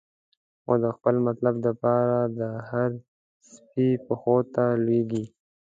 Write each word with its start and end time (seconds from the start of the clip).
خو 0.61 0.73
د 0.83 0.85
خپل 0.95 1.15
مطلب 1.27 1.55
د 1.65 1.67
پاره، 1.81 2.21
د 2.39 2.41
هر 2.69 2.89
سپی 3.53 3.89
پښو 4.05 4.37
ته 4.53 4.65
لویږی 4.85 5.25